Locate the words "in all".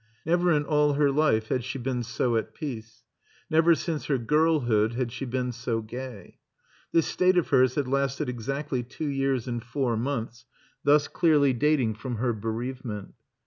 0.51-0.93